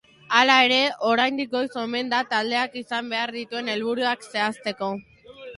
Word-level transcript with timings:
Hala 0.35 0.53
ere, 0.67 0.79
oraindik 1.09 1.51
goiz 1.51 1.75
omen 1.83 2.09
da 2.15 2.23
taldeak 2.33 2.79
izan 2.83 3.13
behar 3.15 3.37
dituen 3.39 3.73
helburuak 3.75 4.27
zehazteko. 4.31 4.91